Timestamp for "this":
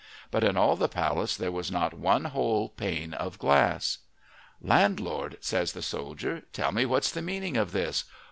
7.71-8.05